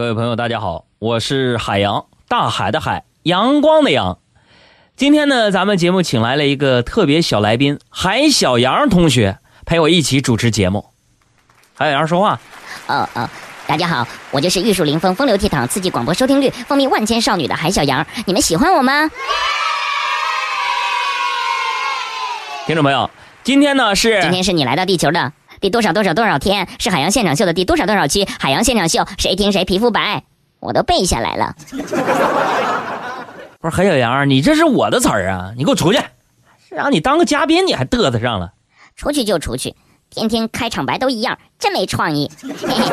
[0.00, 4.16] 各位朋友，大家好，我是海洋，大海的海，阳光的阳。
[4.96, 10.86] 今天呢，咱们节目请来了一个特别小来宾，海小杨同学陪我一起主持节目。
[11.74, 12.40] 海小杨说话，
[12.86, 13.28] 哦哦，
[13.66, 18.06] 大家好，我就是玉树临风、风流倜傥、刺激广播收听率、风靡万千少女的海小杨。
[18.24, 19.10] 你们喜欢我吗？
[22.64, 23.10] 听众朋友，
[23.44, 28.26] 今天呢是今天是你来到地球的第多少多少多少天，是海洋现场秀的第多少多少期。
[28.38, 30.24] 海洋现场秀，谁听谁皮肤白，
[30.58, 31.54] 我都背下来了。
[33.60, 35.52] 不是海小杨，你这是我的词儿啊！
[35.54, 36.00] 你给我出去！
[36.70, 38.52] 让你当个嘉宾，你还嘚瑟上了。
[38.96, 39.74] 出去就出去，
[40.08, 42.30] 天天开场白都一样，真没创意。
[42.42, 42.90] 嘿嘿，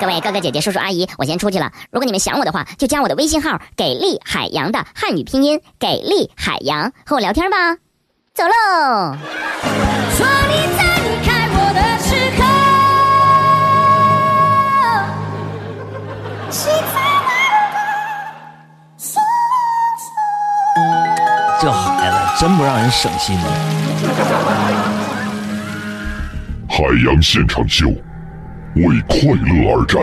[0.00, 1.70] 各位哥哥姐姐、叔叔阿姨，我先出去了。
[1.90, 7.76] 如果你们想我的话，就加我的微信号“给力海洋”的汉语拼音“给力海洋”，和我聊天吧。
[8.32, 9.16] 走喽！
[22.40, 23.36] 真不让人省心。
[26.68, 27.88] 海洋现场秀，
[28.76, 30.00] 为快乐而战。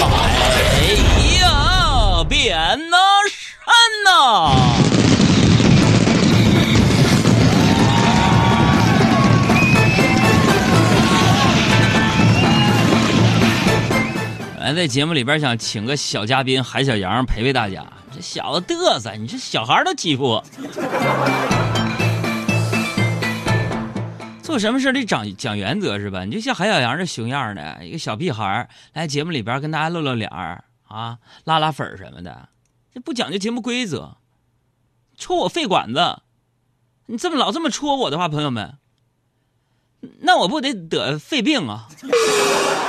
[0.00, 0.96] 哎
[1.40, 2.58] 呀，变
[2.90, 2.96] 呐
[3.64, 3.72] 山
[4.04, 4.10] 呐！
[14.60, 17.99] 俺在节目里边想请个小嘉宾海小杨陪陪大家，这
[18.32, 20.44] 小子嘚瑟，你这小孩都欺负我。
[24.40, 26.24] 做什么事得讲讲原则是吧？
[26.24, 32.48] 你就像海小杨这熊样的一个小屁孩来节目里边跟大家露露脸儿啊，拉拉粉什么的，
[32.94, 34.18] 这不讲究节目规则，
[35.18, 36.22] 戳我肺管子，
[37.06, 38.78] 你这么老这么戳我的话，朋友们，
[40.20, 41.88] 那我不得得肺病啊？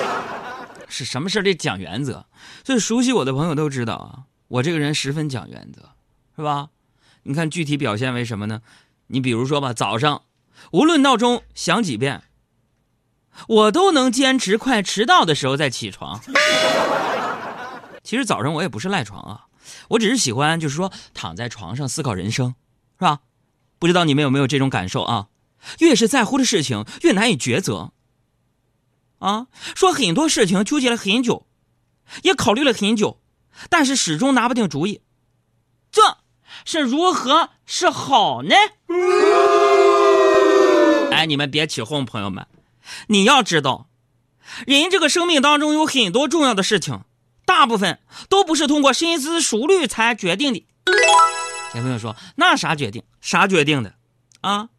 [0.88, 2.28] 是什么事得讲原则，
[2.64, 5.92] 所以熟悉我的朋友都知道啊，我这个人十分讲原则，
[6.36, 6.70] 是吧？
[7.24, 8.62] 你看具体表现为什么呢？
[9.08, 10.24] 你比如说吧，早上
[10.72, 12.24] 无论闹钟响几遍，
[13.48, 16.20] 我都能坚持快迟到的时候再起床。
[18.04, 19.46] 其实早上我也不是赖床啊，
[19.90, 22.54] 我只是喜欢就是说躺在床上思考人生，
[23.00, 23.22] 是吧？
[23.80, 25.30] 不知道你们有没有这种感受啊？
[25.80, 27.94] 越是在乎的事情，越难以抉择。
[29.20, 31.48] 啊，说很多事情纠结了很久，
[32.24, 33.21] 也考虑了很久，
[33.70, 35.02] 但是始终拿不定主意，
[35.92, 36.18] 这
[36.66, 38.56] 是如何是好呢？
[41.12, 42.48] 哎，你们别起哄，朋友们，
[43.08, 43.88] 你要知道，
[44.66, 47.02] 人这个生命当中有很多重要的事情，
[47.46, 50.66] 大部分都不是通过深思熟虑才决定的。
[51.74, 53.04] 有朋友说，那啥决定？
[53.22, 53.94] 啥决定的？
[54.42, 54.70] 啊？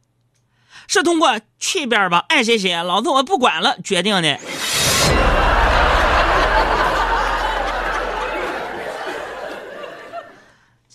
[0.88, 4.38] 是通过去边吧，爱谁谁，老子我不管了决定的。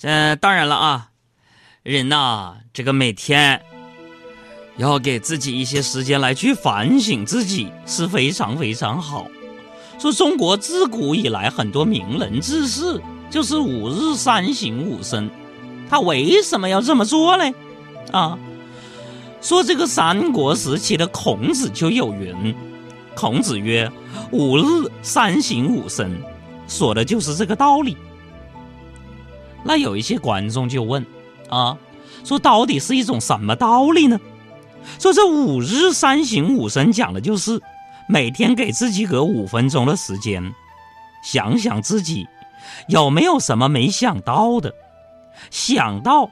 [0.03, 1.09] 嗯，当然了啊，
[1.81, 3.61] 人呐，这个每天
[4.77, 9.27] 要给自己一些时间来去反省自己是非常非常好。
[9.97, 15.29] 说中国自古以来很多名人志士就是五日三省吾身，
[15.89, 17.51] 他为什么要这么做呢？
[18.11, 18.37] 啊？
[19.41, 22.55] 说这个三国时期的孔子就有云
[23.15, 23.91] ：“孔子曰，
[24.31, 26.21] 五日三省吾身。”
[26.67, 27.97] 说的就是这个道理。
[29.63, 31.05] 那有一些观众就问
[31.49, 31.77] ：“啊，
[32.23, 34.19] 说到底是一种什么道理呢？”
[34.99, 37.61] 说这五日三省吾身讲的就是
[38.07, 40.53] 每天给自己个五分钟的时间，
[41.23, 42.27] 想想自己
[42.87, 44.73] 有没有什么没想到的，
[45.51, 46.29] 想到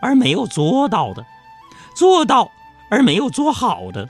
[0.00, 1.24] 而没有做到的。
[1.94, 2.50] 做到
[2.90, 4.08] 而没有做好的，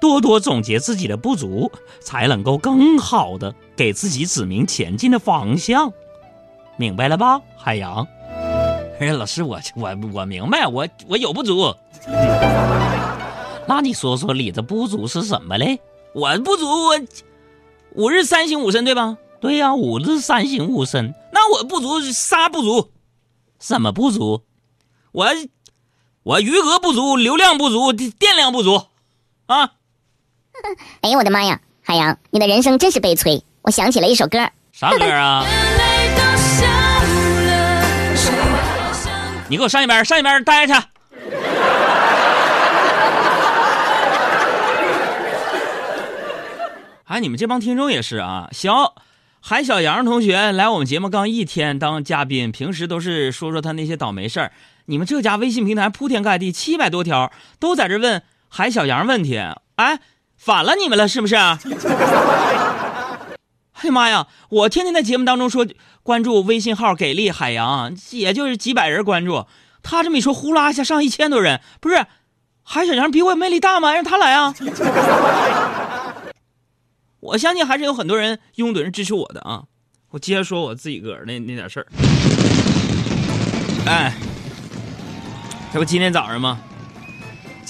[0.00, 5.92] 多多总结自己的不足，才能够更好的给自己指明前进的方向，
[6.80, 8.06] 明白了吧，海洋？
[8.98, 11.76] 哎，老师，我我我明白，我我有不足。
[13.68, 15.78] 那你说说你的不足是什么嘞？
[16.14, 16.98] 我不足，我
[17.92, 19.18] 五日三省吾身，对吧？
[19.42, 21.14] 对呀，五日三省吾身。
[21.32, 22.90] 那我不足啥不足？
[23.58, 24.42] 什么不足？
[25.12, 25.26] 我。
[26.22, 28.86] 我余额不足，流量不足，电量不足，
[29.46, 29.72] 啊！
[31.00, 33.42] 哎呀，我的妈呀，海洋，你的人生真是悲催。
[33.62, 34.38] 我想起了一首歌，
[34.72, 35.44] 啥歌啊？
[39.50, 40.74] 你给我上一边，上一边待着。
[47.06, 48.48] 哎，你们这帮听众也是啊。
[48.52, 48.94] 小
[49.40, 54.52] 海小杨同学来我们节目刚一天当嘉宾，平时都是说说他那些倒霉事儿。
[54.84, 59.42] 你们这家微信平台铺天盖地，七百多条都在这问海小杨问题，
[59.74, 59.98] 哎，
[60.36, 61.34] 反了你们了是不是？
[63.80, 64.26] 哎呀妈呀！
[64.50, 65.66] 我天天在节目当中说
[66.02, 69.46] 关注微信号“给力海洋”，也就是几百人关注。
[69.82, 72.04] 他这么一说，呼啦一下上一千多人，不是？
[72.62, 73.94] 海小杨比我魅力大吗？
[73.94, 74.54] 让他来啊！
[77.20, 79.62] 我相信还是有很多人拥趸支持我的啊！
[80.10, 81.86] 我接着说我自己个儿那那点事儿。
[83.86, 84.12] 哎，
[85.72, 86.60] 这不今天早上吗？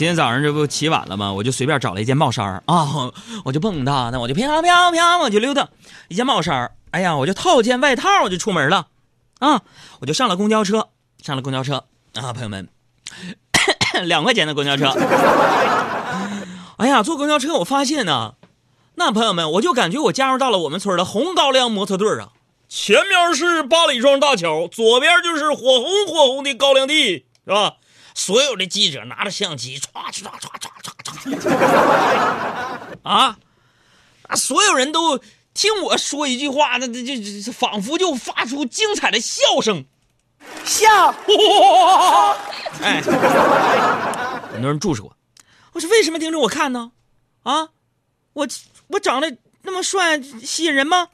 [0.01, 1.31] 今天早上这不起晚了吗？
[1.31, 3.13] 我就随便找了一件帽衫啊，
[3.45, 5.69] 我就蹦跶，那我就飘飘飘，我就溜达
[6.09, 6.73] 一件帽衫。
[6.93, 8.87] 哎呀，我就套件外套，我就出门了
[9.41, 9.61] 啊！
[10.01, 10.89] 我就上了公交车，
[11.23, 12.67] 上了公交车啊，朋友们，
[14.05, 14.87] 两块钱的公交车。
[16.79, 18.37] 哎呀，坐公交车我发现呢，
[18.95, 22.31] 那朋友们，我就感觉我加入到了我们村的红高粱模特队啊。
[22.71, 27.75] 前面是八里庄大桥，左边就是火红火红的高粱地，是吧？
[28.21, 30.93] 所有的记者拿着相机，唰唰唰唰唰
[31.39, 33.39] 唰，啊
[34.25, 34.37] 啊！
[34.37, 35.19] 所有人都
[35.55, 39.87] 听我说一句话，那这这这仿佛就发出精彩的笑声，
[40.67, 41.15] 笑！
[42.83, 43.01] 哎，
[44.53, 45.17] 很多人注视我，
[45.73, 46.93] 我说为什么盯着我看呢？
[47.45, 47.71] 啊，
[48.35, 48.47] 我
[48.89, 51.09] 我长得那么帅，吸引人吗？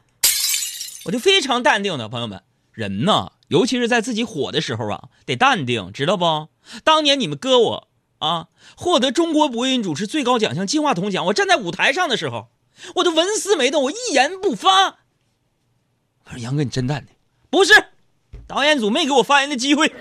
[1.04, 2.42] 我就非常淡定的，朋友们，
[2.72, 6.48] 人呢，尤其是在自己火的时候啊，得淡定，知道不？
[6.84, 12.48] 当年你们哥我啊，获得中国播音主持最高奖项金话筒奖，我站在舞台上的时候，
[12.96, 14.96] 我都纹丝没动，我一言不发。
[16.24, 17.14] 我说杨哥，你真淡定，
[17.50, 17.72] 不是，
[18.46, 19.92] 导演组没给我发言的机会。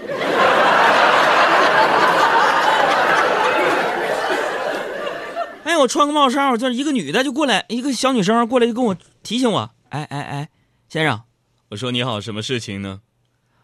[5.65, 10.49] 哎，我穿个帽衫，我这一个女的就过来，一个小女生过来就跟我提醒我，哎哎哎。
[10.87, 11.23] 先生，
[11.69, 13.01] 我说你好，什么事情呢？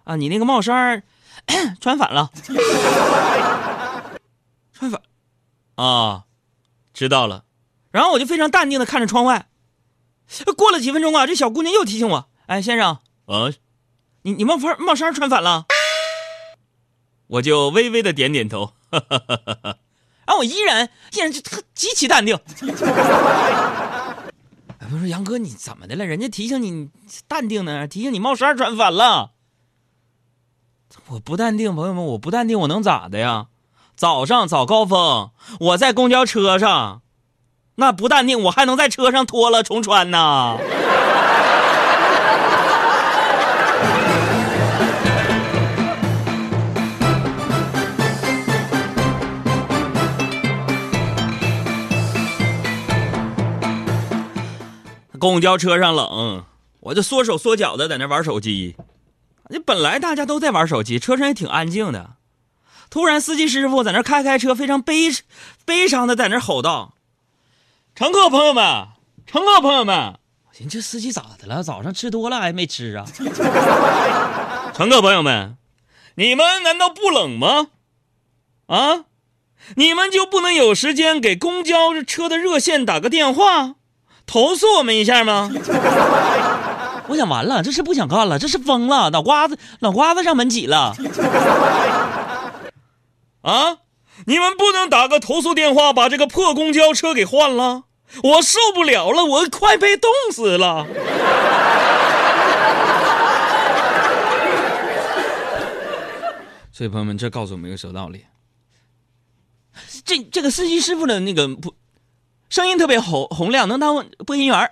[0.03, 1.03] 啊，你那个帽衫
[1.79, 2.31] 穿反了，
[4.73, 5.01] 穿反
[5.75, 6.25] 啊，
[6.93, 7.45] 知道了。
[7.91, 9.47] 然后我就非常淡定的看着窗外。
[10.55, 13.51] 过了几分钟啊，这小姑娘又提醒我：“哎，先生，啊，
[14.21, 15.65] 你你帽衫帽衫穿反了。”
[17.27, 22.37] 我就微微的点点头， 然后我依然依然就特极其淡定。
[24.93, 26.05] 我说杨哥，你怎么的了？
[26.05, 26.89] 人家提醒你
[27.27, 29.31] 淡定呢，提醒你帽衫穿反了。
[31.07, 33.47] 我不淡定，朋友们，我不淡定，我能咋的呀？
[33.95, 35.29] 早上早高峰，
[35.59, 37.01] 我在公交车上，
[37.75, 40.57] 那不淡定，我还能在车上脱了重穿呢。
[55.19, 56.45] 公交车上冷，
[56.79, 58.75] 我就缩手缩脚的在那玩手机。
[59.51, 62.15] 那本来大家都在玩手机，车上也挺安静的。
[62.89, 65.09] 突然，司机师傅在那开开车，非常悲
[65.65, 66.93] 悲伤的在那吼道
[67.95, 68.87] ：“乘客朋友们，
[69.25, 70.15] 乘客朋友们！”
[70.49, 71.63] 我寻思这司机咋的了？
[71.63, 73.05] 早上吃多了还没吃啊？
[74.73, 75.57] 乘客朋友们，
[76.15, 77.67] 你们难道不冷吗？
[78.67, 79.05] 啊，
[79.75, 83.75] 你们就不能有时间给公交车的热线打个电话？
[84.25, 85.49] 投诉我们一下吗？
[87.11, 90.95] 我想完了，这是不想干了，这是疯了，脑瓜子脑瓜子上门挤了。
[93.43, 93.77] 啊！
[94.25, 97.83] 你们不能打个投诉电话把这个破公交车给换了？
[98.23, 100.87] 我受不了了，我快被冻死了。
[106.71, 108.25] 所以朋友们，这告诉我们一个什么道理？
[110.05, 111.75] 这这个司机师傅的那个不。
[112.49, 114.71] 声音特别洪洪亮，能当播音员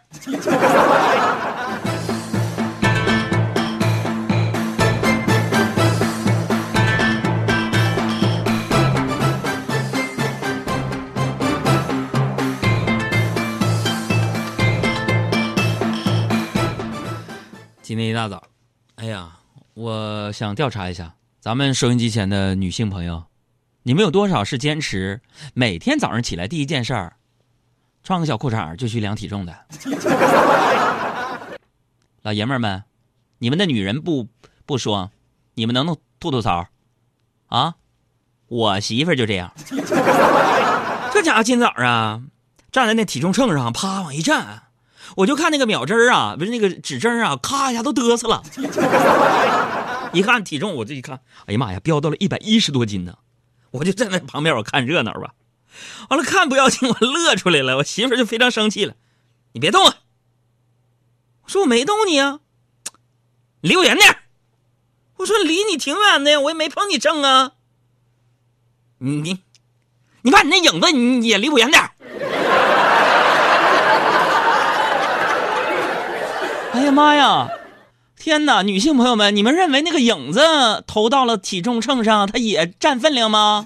[18.19, 18.43] 大早，
[18.95, 19.39] 哎呀，
[19.75, 23.23] 我想调查一下咱们收音机前的女性朋友，
[23.83, 25.21] 你们有多少是坚持
[25.53, 27.15] 每天早上起来第一件事儿？
[28.03, 29.57] 穿个小裤衩就去量体重的，
[32.21, 32.83] 老爷们儿们，
[33.37, 34.27] 你们的女人不
[34.65, 35.11] 不说，
[35.53, 36.67] 你们能能吐吐槽？
[37.47, 37.75] 啊，
[38.47, 39.49] 我媳妇儿就这样，
[41.13, 42.21] 这家伙今早啊，
[42.69, 44.63] 站在那体重秤上，啪往一站，
[45.17, 48.43] 我就看那个秒针儿啊，不是那个指针啊，咔一下都嘚瑟了。
[50.13, 53.17] 一看体重，我这一看，哎呀妈呀，飙到了一百一十多斤呢！
[53.71, 55.33] 我就站在旁边，我看热闹吧。
[56.09, 57.77] 完了，看不要紧，我乐出来了。
[57.77, 58.95] 我媳妇就非常生气了，
[59.53, 59.97] 你别动啊！
[61.43, 62.39] 我说我没动你啊，
[63.61, 64.17] 离我远点
[65.17, 67.51] 我说离你挺远的呀，我也没碰你正啊。
[68.99, 69.39] 你你，
[70.23, 71.88] 你把你那影子你也离我远点
[76.91, 77.47] 妈呀！
[78.17, 80.41] 天哪，女性朋友们，你们认为那个影子
[80.85, 83.65] 投到了体重秤上，它也占分量吗？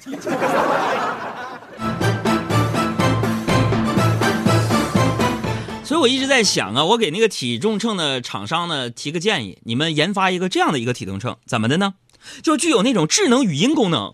[5.84, 11.96] 所以我一直在想啊，我给那个体重秤的厂商呢提个建议，你们研发一个这样的一个体重秤，怎么的呢？
[12.44, 14.14] 就具有那种智能语音功能，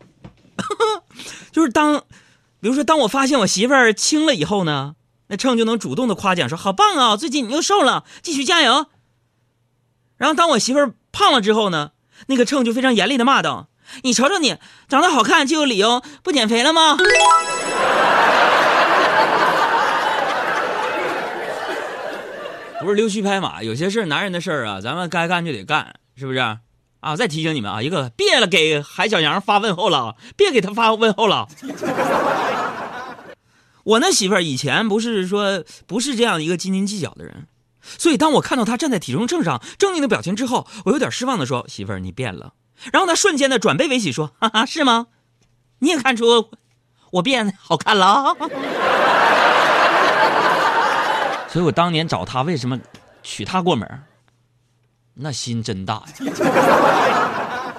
[1.51, 2.03] 就是当，
[2.61, 4.95] 比如说当我发现我媳妇儿轻了以后呢，
[5.27, 8.87] 那秤就能主动的夸奖说好棒啊，最近你又瘦了，继续加油。
[10.19, 11.91] 然后当我媳妇儿胖了之后呢，
[12.27, 13.69] 那个秤就非常严厉的骂道
[14.03, 14.57] ：“你瞅瞅你，
[14.87, 16.95] 长得好看就有理由不减肥了吗？”
[22.81, 26.39] 不是溜须拍马，有些事男人的事儿啊，咱们该干就得干，是不是？
[26.99, 31.47] 啊，再提醒你们啊，一个别了给海小杨发问候了，别给他发问候了。
[33.83, 37.47] 我那媳妇儿以前不是说不是这样一个斤斤计较的人，
[37.97, 42.53] 所以当我看到他站在体重秤上狰狞的表情之后，我有点失望的说：“媳妇儿，你变了。”
[42.93, 45.07] 然后他瞬间的转悲为喜说：“哈哈，是吗？
[45.79, 46.51] 你也看出
[47.11, 48.35] 我变好看了。
[51.49, 52.79] ”所以我当年找他为什么
[53.23, 54.03] 娶她过门
[55.15, 57.73] 那心真大呀！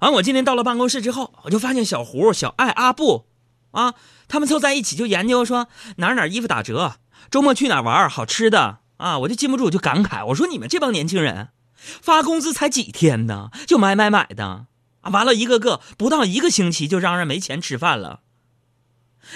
[0.00, 3.26] 完，我今天到了办公室之后，我就发现小胡、小爱、阿布，
[3.72, 3.94] 啊，
[4.28, 5.66] 他们凑在一起就研究说
[5.96, 6.96] 哪哪衣服打折，
[7.30, 9.18] 周末去哪玩好吃的啊！
[9.18, 14.66] 我就禁不住就感慨，我说你们这帮年轻人，发工资才几天呢，就买买买的
[15.02, 15.10] 啊！
[15.12, 18.20] 完了，一个个不到一个星期就嚷嚷没钱吃饭了，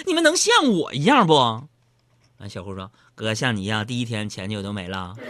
[0.07, 1.35] 你们能像我一样不？
[1.35, 1.67] 啊，
[2.49, 5.13] 小胡说，哥像你一样，第一天钱就都没了。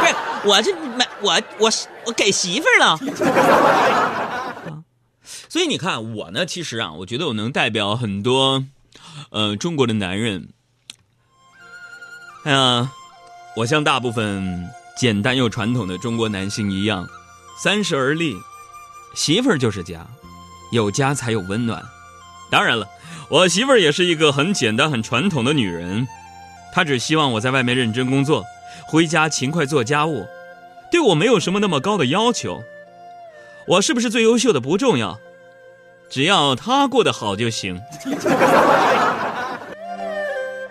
[0.00, 0.14] 不是
[0.48, 1.70] 我这没我我
[2.06, 2.98] 我给媳妇儿了，
[5.48, 8.64] 所以你看我呢，其实啊，我觉得我能代表很多，
[9.30, 10.48] 呃，中国的男人。
[12.44, 12.90] 哎呀，
[13.56, 17.08] 我像大部分简单又传统的中国男性一样，
[17.58, 18.36] 三十而立，
[19.14, 20.06] 媳妇儿就是家，
[20.70, 21.82] 有家才有温暖。
[22.50, 22.86] 当然了，
[23.30, 26.06] 我媳妇儿也是一个很简单、很传统的女人，
[26.72, 28.44] 她只希望我在外面认真工作。
[28.86, 30.26] 回家勤快做家务，
[30.90, 32.62] 对我没有什么那么高的要求。
[33.66, 35.18] 我是不是最优秀的不重要，
[36.10, 37.80] 只要她过得好就行。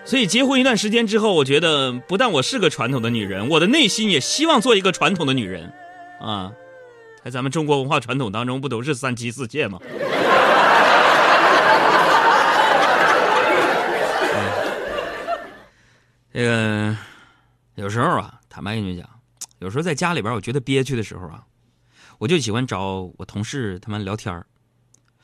[0.04, 5.72] 所以结婚一段时间之后，我觉得不但我是个传统的女人，我的内心也希望做一个传统的女人。
[6.20, 6.52] 啊，
[7.24, 9.80] 在咱们中国文化传统当中，不都是三妻四妾吗？
[16.32, 16.96] 这个。
[17.76, 19.08] 有时候啊，坦白跟你讲，
[19.58, 21.44] 有时候在家里边，我觉得憋屈的时候啊，
[22.18, 24.44] 我就喜欢找我同事他们聊天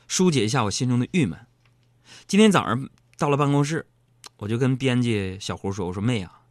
[0.09, 1.39] 疏解一下我心中的郁闷。
[2.27, 3.85] 今天早上到了办公室，
[4.41, 6.41] 我就跟编辑小胡说：“我说妹啊，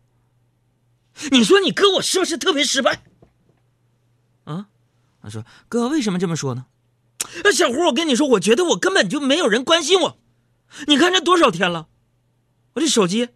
[1.32, 3.02] 你说你哥我是不是特别失败？”
[4.44, 4.68] 啊，
[5.20, 6.66] 他说：“哥为什么这么说呢？”
[7.42, 10.18] 那小胡，我跟你说，我觉得我根本就没有人关心我。
[10.86, 11.88] 你看这多少天了，
[12.74, 13.30] 我这手机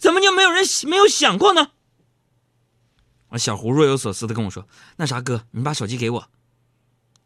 [0.00, 1.72] 怎么就没有人没有响过呢？
[3.28, 4.66] 啊，小胡若有所思的跟我说
[4.96, 6.30] ：“那啥，哥，你把手机给我。”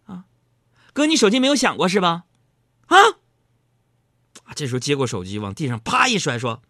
[0.06, 0.24] 啊，
[0.92, 2.24] 哥，你手机没有响过是吧？
[2.86, 3.18] 啊，啊，
[4.54, 6.62] 这时候接过手机，往地上啪一摔，说：“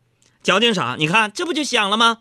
[0.42, 0.96] 矫情啥？
[0.98, 2.18] 你看这不就响了吗？”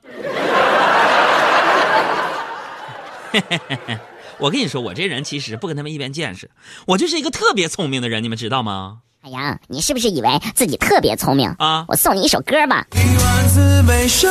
[4.40, 6.52] 我跟你说，我这人其实不跟他们一边见识，
[6.88, 9.00] 我就是一个特别聪明的人，你们知道吗？
[9.22, 11.86] 海洋，你是不是以为自己特别聪明啊？
[11.88, 12.86] 我送你一首歌吧。
[12.92, 14.30] 一万次悲伤。